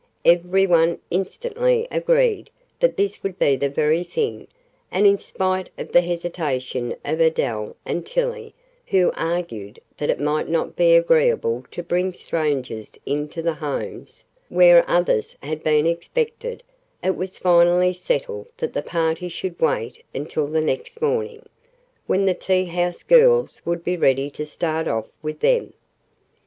[0.25, 4.47] Every one instantly agreed that this would be the very thing,
[4.89, 8.55] and in spite of the hesitation of Adele and Tillie,
[8.87, 14.83] who argued that it might not be agreeable to bring strangers into the homes where
[14.89, 16.63] others had been expected,
[17.03, 21.47] it was finally settled that the party should wait until the next morning,
[22.07, 25.73] when the tea house girls would be ready to start off with them.